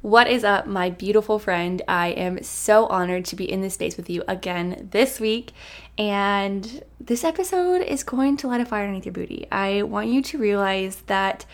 [0.00, 1.82] What is up, my beautiful friend?
[1.88, 5.50] I am so honored to be in this space with you again this week.
[5.98, 9.48] And this episode is going to light a fire underneath your booty.
[9.50, 11.46] I want you to realize that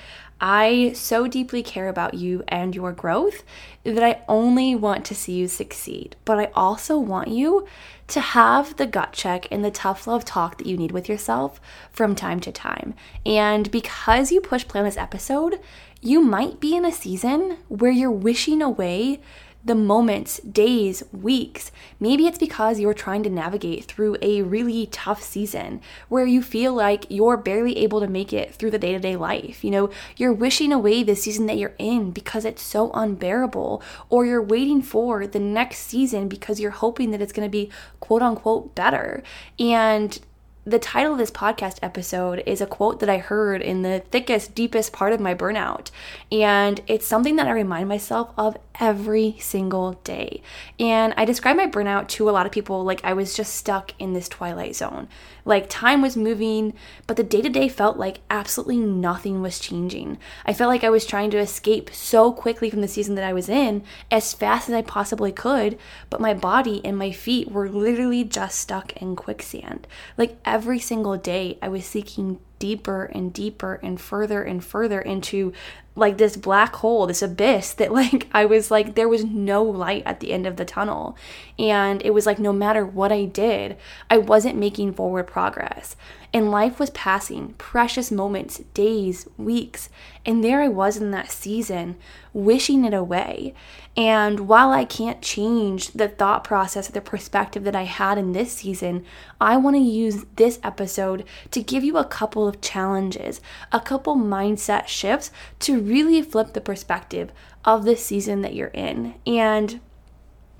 [0.42, 3.44] I so deeply care about you and your growth
[3.82, 6.16] that I only want to see you succeed.
[6.26, 7.66] But I also want you
[8.08, 11.62] to have the gut check and the tough love talk that you need with yourself
[11.90, 12.92] from time to time.
[13.24, 15.60] And because you push play on this episode,
[16.04, 19.20] you might be in a season where you're wishing away
[19.64, 21.72] the moments, days, weeks.
[21.98, 26.74] Maybe it's because you're trying to navigate through a really tough season where you feel
[26.74, 29.64] like you're barely able to make it through the day to day life.
[29.64, 34.26] You know, you're wishing away the season that you're in because it's so unbearable, or
[34.26, 38.20] you're waiting for the next season because you're hoping that it's going to be quote
[38.20, 39.22] unquote better.
[39.58, 40.20] And
[40.66, 44.54] the title of this podcast episode is a quote that I heard in the thickest,
[44.54, 45.90] deepest part of my burnout.
[46.32, 50.42] And it's something that I remind myself of every single day.
[50.80, 53.92] And I describe my burnout to a lot of people like I was just stuck
[53.98, 55.08] in this twilight zone.
[55.44, 56.72] Like time was moving,
[57.06, 60.18] but the day to day felt like absolutely nothing was changing.
[60.46, 63.34] I felt like I was trying to escape so quickly from the season that I
[63.34, 67.68] was in as fast as I possibly could, but my body and my feet were
[67.68, 69.86] literally just stuck in quicksand.
[70.16, 75.52] Like every single day, I was seeking deeper and deeper and further and further into
[75.96, 80.02] like this black hole, this abyss that like I was like there was no light
[80.06, 81.16] at the end of the tunnel.
[81.58, 83.76] And it was like no matter what I did,
[84.10, 85.96] I wasn't making forward progress.
[86.32, 89.88] And life was passing, precious moments, days, weeks,
[90.26, 91.94] and there I was in that season,
[92.32, 93.54] wishing it away.
[93.96, 98.52] And while I can't change the thought process the perspective that I had in this
[98.52, 99.04] season,
[99.40, 103.40] I want to use this episode to give you a couple of challenges,
[103.72, 107.32] a couple mindset shifts to really flip the perspective
[107.64, 109.14] of the season that you're in.
[109.26, 109.80] And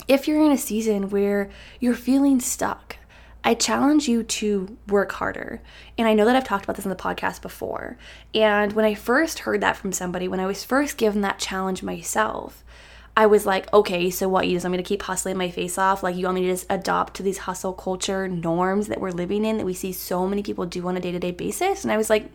[0.08, 1.50] if you're in a season where
[1.80, 2.96] you're feeling stuck,
[3.46, 5.60] I challenge you to work harder.
[5.98, 7.98] And I know that I've talked about this in the podcast before.
[8.34, 11.82] And when I first heard that from somebody, when I was first given that challenge
[11.82, 12.64] myself,
[13.16, 15.78] I was like, okay, so what you just want me to keep hustling my face
[15.78, 16.02] off?
[16.02, 19.44] Like you want me to just adopt to these hustle culture norms that we're living
[19.44, 21.84] in that we see so many people do on a day-to-day basis?
[21.84, 22.28] And I was like,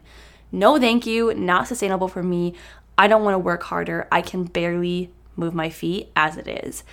[0.51, 2.53] no, thank you, not sustainable for me.
[2.97, 4.07] I don't want to work harder.
[4.12, 6.84] I can barely move my feet as it is.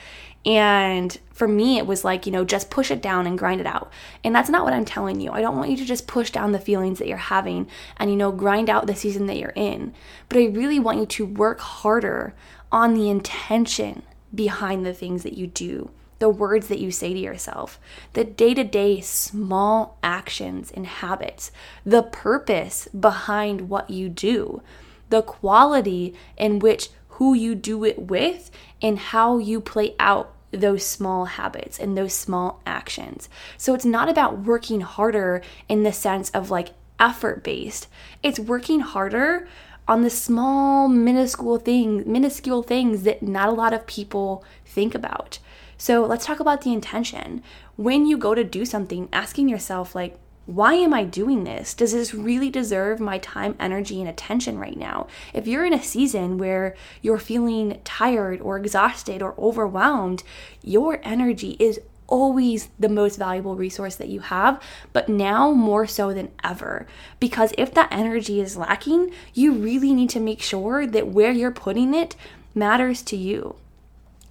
[0.45, 3.67] And for me, it was like, you know, just push it down and grind it
[3.67, 3.93] out.
[4.25, 5.31] And that's not what I'm telling you.
[5.33, 8.17] I don't want you to just push down the feelings that you're having and, you
[8.17, 9.93] know, grind out the season that you're in.
[10.31, 12.35] But I really want you to work harder
[12.73, 14.03] on the intention
[14.35, 17.79] behind the things that you do, the words that you say to yourself,
[18.15, 21.53] the day to day small actions and habits,
[21.85, 24.63] the purpose behind what you do,
[25.11, 30.85] the quality in which who you do it with and how you play out those
[30.85, 33.29] small habits and those small actions.
[33.57, 37.89] So it's not about working harder in the sense of like effort based.
[38.23, 39.49] It's working harder
[39.89, 45.39] on the small minuscule things minuscule things that not a lot of people think about.
[45.79, 47.43] So let's talk about the intention.
[47.77, 51.75] When you go to do something, asking yourself like why am I doing this?
[51.75, 55.09] Does this really deserve my time, energy, and attention right now?
[55.35, 60.23] If you're in a season where you're feeling tired or exhausted or overwhelmed,
[60.63, 64.63] your energy is always the most valuable resource that you have,
[64.93, 66.87] but now more so than ever.
[67.19, 71.51] Because if that energy is lacking, you really need to make sure that where you're
[71.51, 72.15] putting it
[72.55, 73.57] matters to you.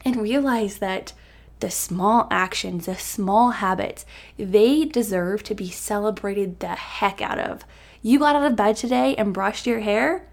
[0.06, 1.14] And realize that
[1.60, 4.06] the small actions, the small habits,
[4.38, 7.64] they deserve to be celebrated the heck out of.
[8.02, 10.28] You got out of bed today and brushed your hair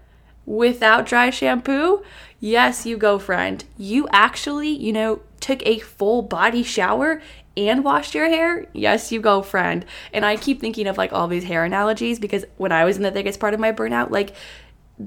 [0.45, 2.03] without dry shampoo?
[2.39, 3.63] Yes, you go, friend.
[3.77, 7.21] You actually, you know, took a full body shower
[7.55, 8.65] and washed your hair?
[8.73, 9.85] Yes, you go, friend.
[10.11, 13.03] And I keep thinking of like all these hair analogies because when I was in
[13.03, 14.35] the thickest part of my burnout, like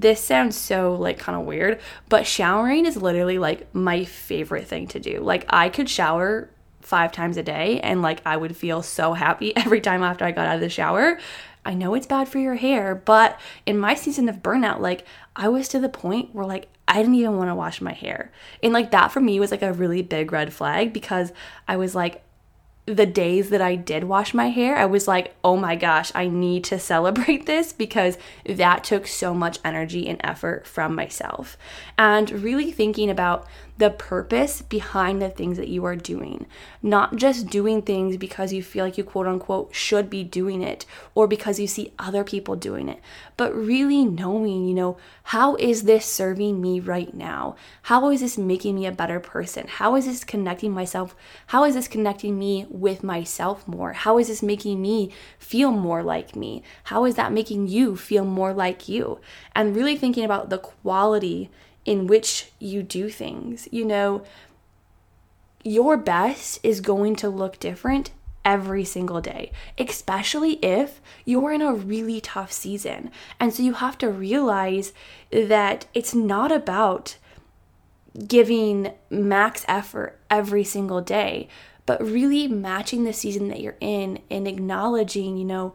[0.01, 4.87] this sounds so like kind of weird, but showering is literally like my favorite thing
[4.89, 5.19] to do.
[5.19, 6.49] Like I could shower
[6.81, 10.31] five times a day and like I would feel so happy every time after I
[10.31, 11.19] got out of the shower.
[11.65, 15.05] I know it's bad for your hair, but in my season of burnout, like
[15.35, 18.31] I was to the point where like I didn't even want to wash my hair.
[18.63, 21.33] And like that for me was like a really big red flag because
[21.67, 22.23] I was like,
[22.87, 26.27] the days that I did wash my hair, I was like, oh my gosh, I
[26.27, 31.57] need to celebrate this because that took so much energy and effort from myself.
[31.97, 33.45] And really thinking about
[33.77, 36.47] the purpose behind the things that you are doing.
[36.81, 40.85] Not just doing things because you feel like you quote unquote should be doing it
[41.13, 42.99] or because you see other people doing it,
[43.35, 47.55] but really knowing, you know, how is this serving me right now?
[47.83, 49.67] How is this making me a better person?
[49.67, 51.15] How is this connecting myself?
[51.47, 53.93] How is this connecting me with myself more?
[53.93, 56.63] How is this making me feel more like me?
[56.85, 59.19] How is that making you feel more like you?
[59.53, 61.51] And really thinking about the quality
[61.87, 63.67] in which you do things.
[63.71, 64.23] You know,
[65.63, 68.11] your best is going to look different
[68.45, 73.09] every single day, especially if you're in a really tough season.
[73.39, 74.93] And so you have to realize
[75.31, 77.17] that it's not about
[78.27, 81.47] giving max effort every single day,
[81.85, 85.73] but really matching the season that you're in and acknowledging, you know,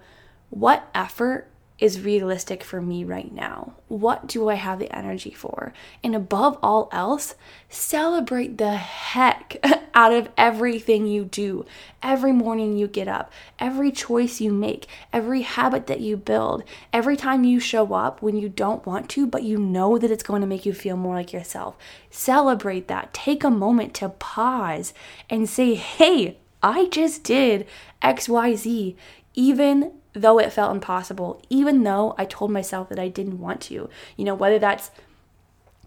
[0.50, 1.48] what effort
[1.82, 3.72] is realistic for me right now?
[3.88, 5.72] What do I have the energy for?
[6.04, 7.34] And above all else,
[7.68, 9.56] celebrate the heck
[9.94, 11.66] out of everything you do.
[12.00, 16.62] Every morning you get up, every choice you make, every habit that you build,
[16.92, 20.22] every time you show up when you don't want to, but you know that it's
[20.22, 21.76] going to make you feel more like yourself.
[22.10, 23.12] Celebrate that.
[23.12, 24.94] Take a moment to pause
[25.28, 27.66] and say, hey, I just did
[28.04, 28.94] XYZ.
[29.34, 33.88] Even though it felt impossible, even though I told myself that I didn't want to.
[34.16, 34.90] You know, whether that's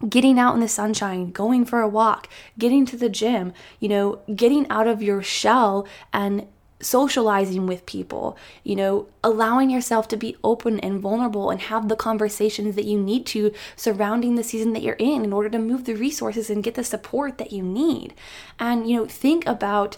[0.08, 2.28] getting out in the sunshine, going for a walk,
[2.58, 6.46] getting to the gym, you know, getting out of your shell and
[6.80, 11.96] socializing with people, you know, allowing yourself to be open and vulnerable and have the
[11.96, 15.84] conversations that you need to surrounding the season that you're in in order to move
[15.84, 18.12] the resources and get the support that you need.
[18.58, 19.96] And, you know, think about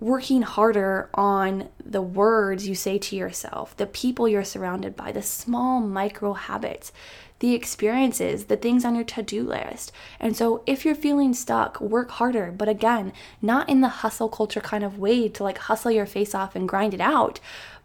[0.00, 5.22] working harder on the words you say to yourself, the people you're surrounded by, the
[5.22, 6.92] small micro habits,
[7.38, 9.92] the experiences, the things on your to do list.
[10.18, 13.12] And so, if you're feeling stuck, work harder, but again,
[13.42, 16.68] not in the hustle culture kind of way to like hustle your face off and
[16.68, 17.40] grind it out.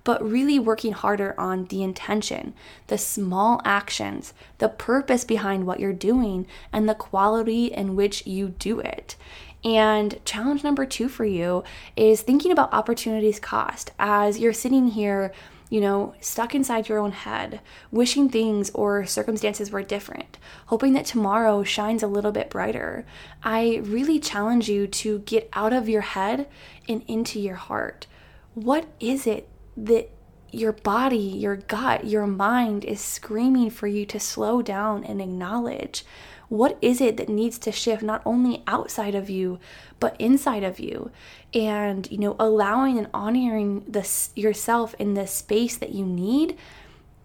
[0.06, 2.54] But really working harder on the intention,
[2.88, 8.50] the small actions, the purpose behind what you're doing, and the quality in which you
[8.50, 9.18] do it.
[9.64, 11.64] And challenge number two for you
[11.96, 15.34] is thinking about opportunities cost as you're sitting here,
[15.70, 17.60] you know, stuck inside your own head,
[17.92, 23.06] wishing things or circumstances were different, hoping that tomorrow shines a little bit brighter.
[23.44, 26.48] I really challenge you to get out of your head
[26.88, 28.08] and into your heart.
[28.54, 30.10] What is it that
[30.52, 36.04] your body, your gut, your mind is screaming for you to slow down and acknowledge?
[36.50, 39.60] What is it that needs to shift not only outside of you
[40.00, 41.12] but inside of you
[41.54, 46.58] and you know allowing and honoring this yourself in the space that you need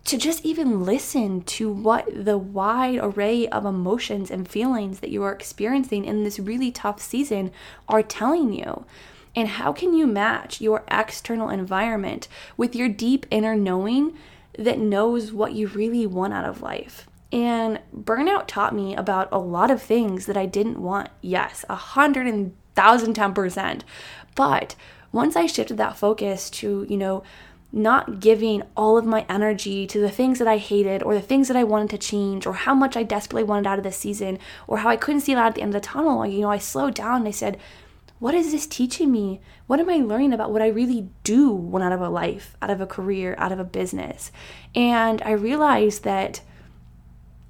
[0.05, 5.23] to just even listen to what the wide array of emotions and feelings that you
[5.23, 7.51] are experiencing in this really tough season
[7.89, 8.85] are telling you.
[9.35, 14.17] And how can you match your external environment with your deep inner knowing
[14.59, 17.09] that knows what you really want out of life?
[17.35, 21.09] And burnout taught me about a lot of things that I didn't want.
[21.21, 23.85] Yes, a hundred and thousand ten percent.
[24.37, 24.77] But
[25.11, 27.25] once I shifted that focus to, you know,
[27.73, 31.49] not giving all of my energy to the things that I hated or the things
[31.49, 34.39] that I wanted to change or how much I desperately wanted out of this season
[34.69, 36.59] or how I couldn't see that at the end of the tunnel, you know, I
[36.59, 37.59] slowed down and I said,
[38.21, 39.41] what is this teaching me?
[39.67, 42.71] What am I learning about what I really do want out of a life, out
[42.71, 44.31] of a career, out of a business?
[44.77, 46.43] And I realized that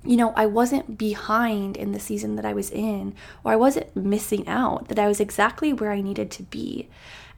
[0.05, 3.95] you know, I wasn't behind in the season that I was in, or I wasn't
[3.97, 6.89] missing out, that I was exactly where I needed to be.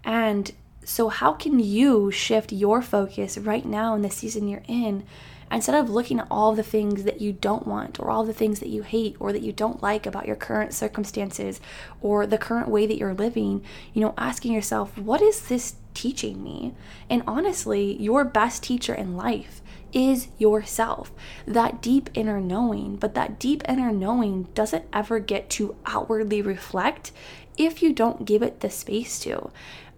[0.05, 0.53] And
[0.85, 5.05] so, how can you shift your focus right now in the season you're in?
[5.51, 8.59] Instead of looking at all the things that you don't want, or all the things
[8.59, 11.61] that you hate, or that you don't like about your current circumstances,
[12.01, 16.43] or the current way that you're living, you know, asking yourself, what is this teaching
[16.43, 16.75] me?
[17.09, 21.13] And honestly, your best teacher in life is yourself,
[21.47, 22.97] that deep inner knowing.
[22.97, 27.13] But that deep inner knowing doesn't ever get to outwardly reflect
[27.57, 29.51] if you don't give it the space to.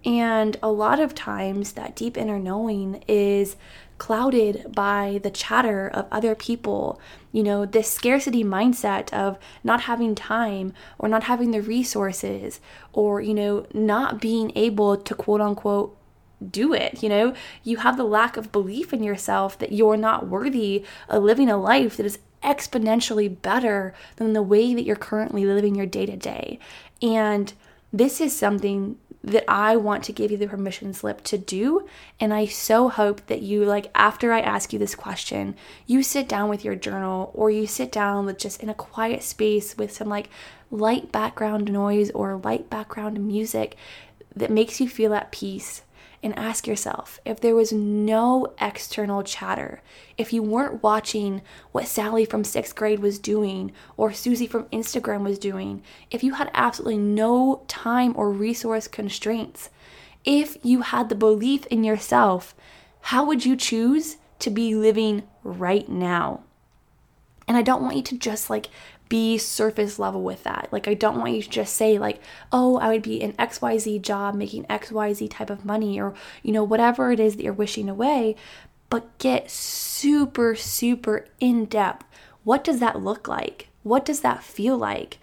[0.04, 3.56] And a lot of times, that deep inner knowing is
[3.98, 7.00] clouded by the chatter of other people.
[7.32, 12.60] You know, this scarcity mindset of not having time or not having the resources
[12.92, 15.96] or, you know, not being able to quote unquote
[16.50, 17.02] do it.
[17.02, 21.22] You know, you have the lack of belief in yourself that you're not worthy of
[21.22, 25.86] living a life that is exponentially better than the way that you're currently living your
[25.86, 26.58] day to day.
[27.02, 27.52] And
[27.92, 31.86] this is something that I want to give you the permission slip to do.
[32.20, 36.28] And I so hope that you, like, after I ask you this question, you sit
[36.28, 39.92] down with your journal or you sit down with just in a quiet space with
[39.92, 40.30] some like
[40.70, 43.76] light background noise or light background music
[44.36, 45.82] that makes you feel at peace
[46.22, 49.80] and ask yourself if there was no external chatter,
[50.16, 55.22] if you weren't watching what Sally from sixth grade was doing or Susie from Instagram
[55.22, 59.70] was doing, if you had absolutely no time or resource constraints,
[60.24, 62.54] if you had the belief in yourself,
[63.02, 66.42] how would you choose to be living right now?
[67.46, 68.66] And I don't want you to just like
[69.08, 70.68] be surface level with that.
[70.70, 72.20] Like, I don't want you to just say, like,
[72.52, 76.64] oh, I would be an XYZ job making XYZ type of money or, you know,
[76.64, 78.36] whatever it is that you're wishing away,
[78.90, 82.06] but get super, super in depth.
[82.44, 83.68] What does that look like?
[83.82, 85.18] What does that feel like?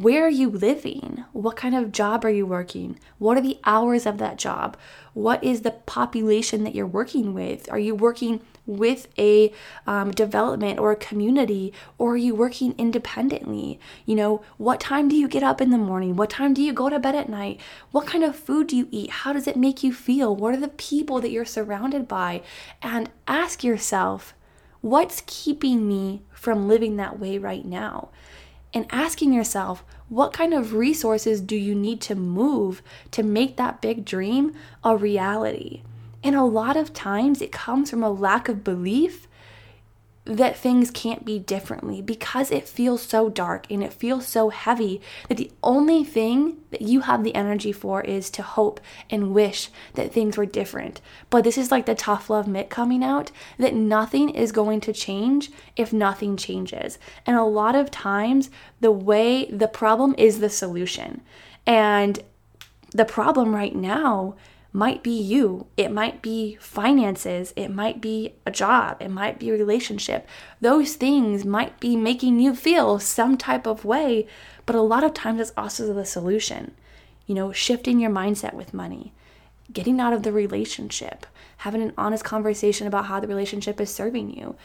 [0.00, 1.24] Where are you living?
[1.34, 2.98] What kind of job are you working?
[3.18, 4.78] What are the hours of that job?
[5.12, 7.70] What is the population that you're working with?
[7.70, 9.52] Are you working with a
[9.86, 15.16] um, development or a community or are you working independently you know what time do
[15.16, 17.58] you get up in the morning what time do you go to bed at night
[17.90, 20.60] what kind of food do you eat how does it make you feel what are
[20.60, 22.40] the people that you're surrounded by
[22.80, 24.34] and ask yourself
[24.82, 28.10] what's keeping me from living that way right now
[28.72, 33.80] and asking yourself what kind of resources do you need to move to make that
[33.80, 35.82] big dream a reality?
[36.22, 39.28] And a lot of times it comes from a lack of belief
[40.26, 45.00] that things can't be differently because it feels so dark and it feels so heavy
[45.28, 49.70] that the only thing that you have the energy for is to hope and wish
[49.94, 51.00] that things were different.
[51.30, 54.92] But this is like the tough love mitt coming out that nothing is going to
[54.92, 56.98] change if nothing changes.
[57.26, 58.50] And a lot of times,
[58.80, 61.22] the way the problem is the solution.
[61.66, 62.22] And
[62.92, 64.36] the problem right now
[64.72, 65.66] might be you.
[65.76, 67.52] It might be finances.
[67.56, 68.98] It might be a job.
[69.00, 70.28] It might be a relationship.
[70.60, 74.26] Those things might be making you feel some type of way,
[74.66, 76.74] but a lot of times it's also the solution.
[77.26, 79.12] You know, shifting your mindset with money,
[79.72, 81.26] getting out of the relationship,
[81.58, 84.56] having an honest conversation about how the relationship is serving you,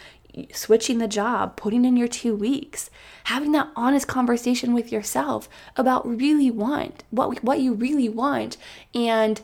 [0.53, 2.89] switching the job, putting in your two weeks,
[3.25, 8.57] having that honest conversation with yourself about really want what what you really want
[8.93, 9.41] and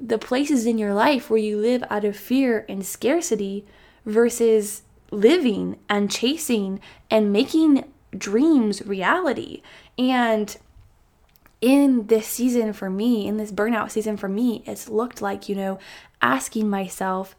[0.00, 3.66] the places in your life where you live out of fear and scarcity
[4.06, 6.80] versus living and chasing
[7.10, 7.84] and making
[8.16, 9.62] dreams reality.
[9.98, 10.56] And
[11.60, 15.54] in this season for me, in this burnout season for me, it's looked like, you
[15.54, 15.78] know,
[16.22, 17.36] asking myself,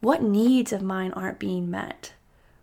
[0.00, 2.12] what needs of mine aren't being met?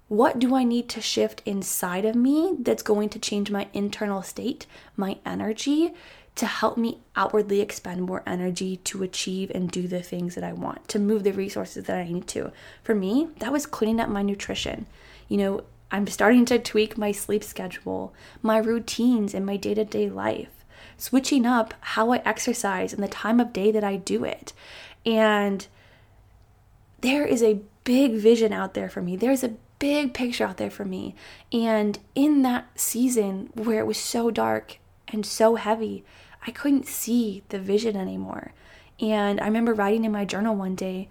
[0.08, 4.24] What do I need to shift inside of me that's going to change my internal
[4.24, 4.66] state,
[4.98, 5.94] my energy,
[6.40, 10.54] to help me outwardly expend more energy to achieve and do the things that I
[10.54, 12.52] want, to move the resources that I need to.
[12.82, 14.86] For me, that was cleaning up my nutrition.
[15.28, 19.84] You know, I'm starting to tweak my sleep schedule, my routines, and my day to
[19.84, 20.64] day life,
[20.98, 24.54] switching up how I exercise and the time of day that I do it.
[25.06, 25.68] And
[27.02, 29.18] there is a big vision out there for me.
[29.18, 31.16] There's a big picture out there for me.
[31.52, 34.78] And in that season where it was so dark
[35.08, 36.06] and so heavy,
[36.46, 38.54] I couldn't see the vision anymore.
[39.00, 41.10] And I remember writing in my journal one day,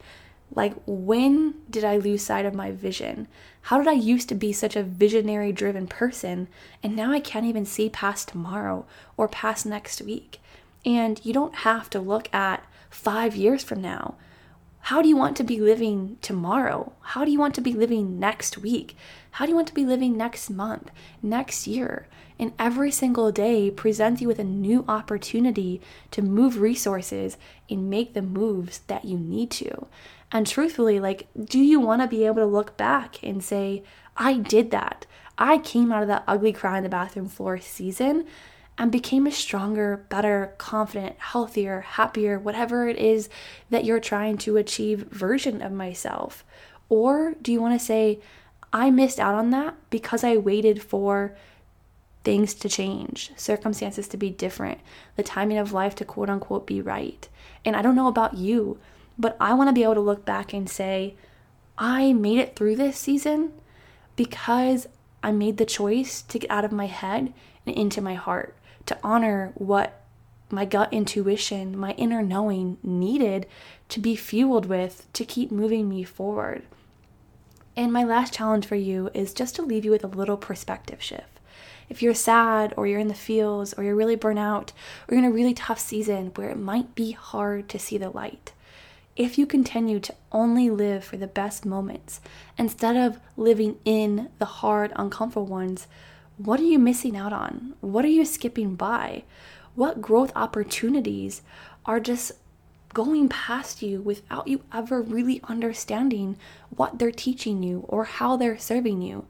[0.54, 3.28] like, when did I lose sight of my vision?
[3.62, 6.49] How did I used to be such a visionary driven person?
[6.82, 10.40] And now I can't even see past tomorrow or past next week.
[10.87, 14.14] And you don't have to look at five years from now.
[14.80, 16.92] How do you want to be living tomorrow?
[17.00, 18.97] How do you want to be living next week?
[19.32, 20.90] How do you want to be living next month,
[21.23, 22.06] next year?
[22.38, 25.80] And every single day presents you with a new opportunity
[26.12, 27.37] to move resources
[27.68, 29.87] and make the moves that you need to.
[30.30, 33.83] And truthfully, like, do you want to be able to look back and say,
[34.16, 35.07] I did that?
[35.37, 38.26] I came out of that ugly cry on the bathroom floor season
[38.76, 43.28] and became a stronger, better, confident, healthier, happier, whatever it is
[43.71, 46.45] that you're trying to achieve version of myself?
[46.88, 48.21] Or do you want to say,
[48.73, 51.37] I missed out on that because I waited for
[52.28, 54.78] things to change, circumstances to be different,
[55.16, 57.26] the timing of life to quote unquote be right.
[57.64, 58.78] And I don't know about you,
[59.18, 61.14] but I want to be able to look back and say,
[61.78, 63.54] I made it through this season
[64.14, 64.87] because
[65.23, 67.32] I made the choice to get out of my head
[67.64, 68.54] and into my heart,
[68.85, 70.04] to honor what
[70.50, 73.47] my gut intuition, my inner knowing needed
[73.88, 76.62] to be fueled with to keep moving me forward.
[77.75, 81.02] And my last challenge for you is just to leave you with a little perspective
[81.02, 81.38] shift.
[81.88, 84.73] If you're sad or you're in the fields or you're really burnt out
[85.09, 88.11] or you're in a really tough season where it might be hard to see the
[88.11, 88.52] light,
[89.16, 92.21] if you continue to only live for the best moments
[92.57, 95.88] instead of living in the hard, uncomfortable ones,
[96.37, 97.75] what are you missing out on?
[97.80, 99.25] What are you skipping by?
[99.75, 101.42] What growth opportunities
[101.85, 102.33] are just
[102.95, 106.37] going past you without you ever really understanding
[106.71, 109.26] what they're teaching you or how they're serving you?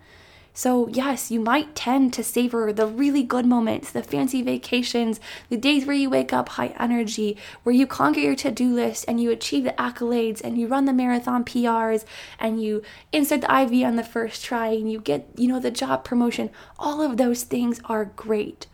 [0.58, 5.56] So, yes, you might tend to savor the really good moments, the fancy vacations, the
[5.56, 9.20] days where you wake up high energy, where you conquer your to do list and
[9.20, 12.04] you achieve the accolades and you run the marathon PRs
[12.40, 15.70] and you insert the IV on the first try and you get, you know, the
[15.70, 16.50] job promotion.
[16.76, 18.66] All of those things are great.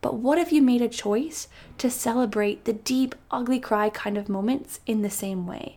[0.00, 4.30] But what if you made a choice to celebrate the deep, ugly cry kind of
[4.30, 5.76] moments in the same way?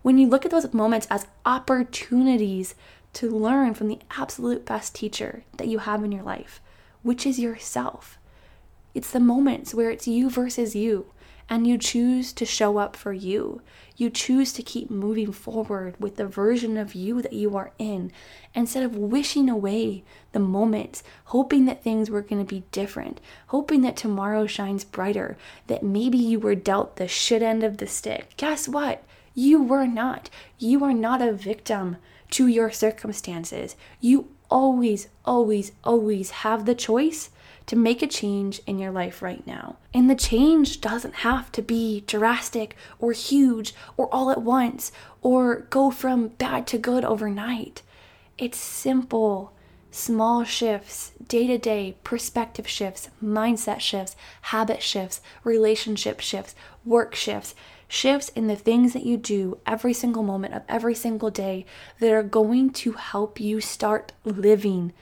[0.00, 2.74] When you look at those moments as opportunities
[3.14, 6.60] to learn from the absolute best teacher that you have in your life,
[7.02, 8.18] which is yourself.
[8.94, 11.06] It's the moments where it's you versus you,
[11.48, 13.60] and you choose to show up for you.
[13.96, 18.12] You choose to keep moving forward with the version of you that you are in
[18.54, 23.82] instead of wishing away the moments, hoping that things were going to be different, hoping
[23.82, 28.34] that tomorrow shines brighter, that maybe you were dealt the shit end of the stick.
[28.36, 29.04] Guess what?
[29.34, 30.30] You were not.
[30.58, 31.96] You are not a victim
[32.34, 33.76] to your circumstances.
[34.00, 37.30] You always, always, always have the choice
[37.66, 39.76] to make a change in your life right now.
[39.94, 44.90] And the change doesn't have to be drastic or huge or all at once
[45.22, 47.82] or go from bad to good overnight.
[48.36, 49.52] It's simple,
[49.92, 57.54] small shifts, day to day perspective shifts, mindset shifts, habit shifts, relationship shifts, work shifts
[57.88, 61.64] shifts in the things that you do every single moment of every single day
[62.00, 64.92] that are going to help you start living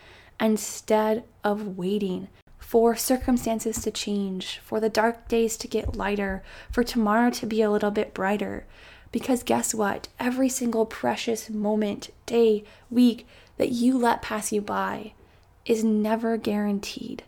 [0.41, 2.29] instead of waiting
[2.59, 7.61] for circumstances to change, for the dark days to get lighter, for tomorrow to be
[7.61, 8.67] a little bit brighter.
[9.11, 10.09] Because guess what?
[10.19, 13.27] Every single precious moment, day, week
[13.59, 15.13] that you let pass you by
[15.67, 17.23] is never guaranteed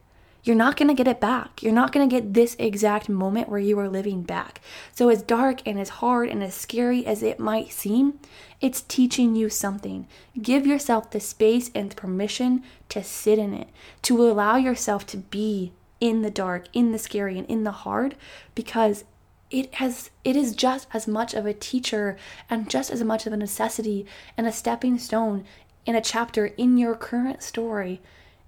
[0.45, 1.63] you're not going to get it back.
[1.63, 4.61] You're not going to get this exact moment where you are living back.
[4.93, 8.21] So, as dark and as hard and as scary as it might seem,
[8.61, 10.07] it's teaching you something.
[10.41, 13.69] Give yourself the space and permission to sit in it,
[14.03, 18.15] to allow yourself to be in the dark, in the scary, and in the hard
[18.55, 19.05] because
[19.51, 22.17] it has it is just as much of a teacher
[22.51, 24.05] and just as much of a necessity
[24.37, 25.45] and a stepping stone
[25.87, 28.01] in a chapter in your current story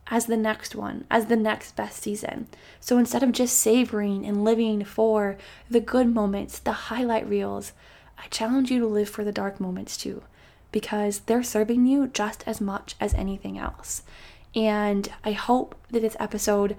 [0.09, 2.47] as the next one, as the next best season.
[2.81, 5.37] So instead of just savoring and living for
[5.69, 7.73] the good moments, the highlight reels,
[8.19, 10.23] I challenge you to live for the dark moments too,
[10.73, 14.03] because they're serving you just as much as anything else.
[14.55, 16.77] And I hope that this episode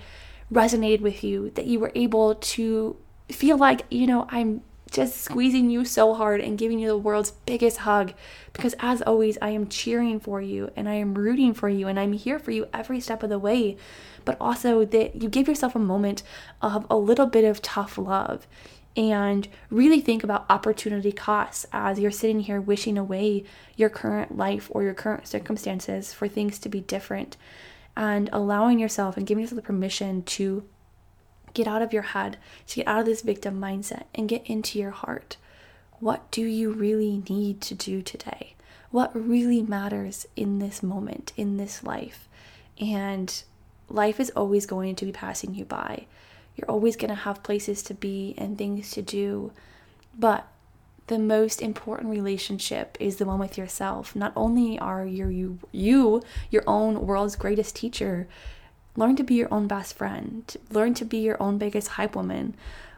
[0.51, 2.95] resonated with you, that you were able to
[3.29, 7.31] feel like, you know, I'm just squeezing you so hard and giving you the world's
[7.31, 8.13] biggest hug.
[8.53, 11.99] Because as always I am cheering for you and I am rooting for you and
[11.99, 13.77] I'm here for you every step of the way.
[14.25, 16.23] But also that you give yourself a moment
[16.61, 18.47] of a little bit of tough love
[18.97, 23.43] and really think about opportunity costs as you're sitting here wishing away
[23.75, 27.37] your current life or your current circumstances for things to be different
[27.95, 30.63] and allowing yourself and giving yourself the permission to
[31.57, 34.77] get out of your head, to get out of this victim mindset and get into
[34.77, 35.37] your heart.
[35.99, 38.53] What do you really need to do today?
[38.91, 42.29] What really matters in this moment, in this life?
[42.79, 43.43] And
[43.89, 46.05] life is always going to be passing you by.
[46.55, 49.51] You're always going to have places to be and things to do.
[50.17, 50.47] But
[51.07, 54.15] the most important relationship is the one with yourself.
[54.15, 58.27] Not only are you, you, you your own world's greatest teacher,
[58.97, 60.53] Learn to be your own best friend.
[60.71, 62.55] Learn to be your own biggest hype woman.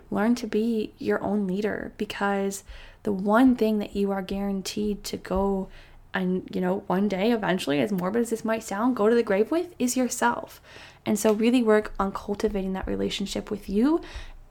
[0.10, 2.64] Learn to be your own leader because
[3.04, 5.68] the one thing that you are guaranteed to go
[6.12, 9.22] and, you know, one day eventually, as morbid as this might sound, go to the
[9.22, 10.60] grave with is yourself.
[11.06, 14.02] And so, really work on cultivating that relationship with you.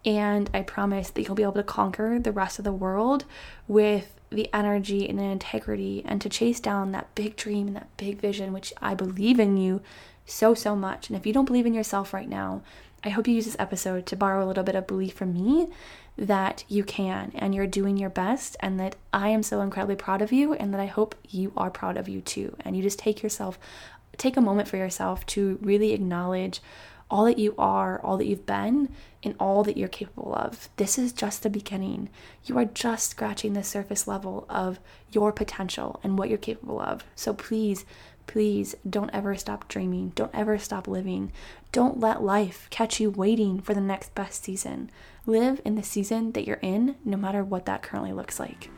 [0.04, 3.24] And I promise that you'll be able to conquer the rest of the world
[3.66, 7.96] with the energy and the integrity and to chase down that big dream and that
[7.96, 9.80] big vision, which I believe in you
[10.28, 11.08] so, so much.
[11.08, 12.62] And if you don't believe in yourself right now,
[13.04, 15.68] I hope you use this episode to borrow a little bit of belief from me
[16.16, 20.20] that you can and you're doing your best, and that I am so incredibly proud
[20.20, 22.56] of you, and that I hope you are proud of you too.
[22.60, 23.56] And you just take yourself,
[24.16, 26.60] take a moment for yourself to really acknowledge
[27.08, 28.88] all that you are, all that you've been,
[29.22, 30.68] and all that you're capable of.
[30.76, 32.10] This is just the beginning.
[32.44, 34.80] You are just scratching the surface level of
[35.12, 37.04] your potential and what you're capable of.
[37.14, 37.84] So please,
[38.28, 40.12] please don't ever stop dreaming.
[40.14, 41.32] Don't ever stop living.
[41.72, 44.90] Don't let life catch you waiting for the next best season.
[45.26, 48.70] Live in the season that you're in, no matter what that currently looks like.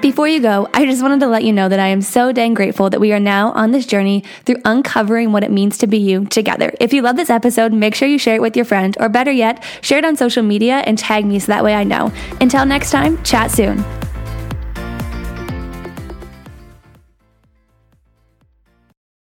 [0.00, 2.54] Before you go, I just wanted to let you know that I am so dang
[2.54, 5.98] grateful that we are now on this journey through uncovering what it means to be
[5.98, 6.72] you together.
[6.80, 9.32] If you love this episode, make sure you share it with your friend, or better
[9.32, 12.12] yet, share it on social media and tag me so that way I know.
[12.40, 13.84] Until next time, chat soon.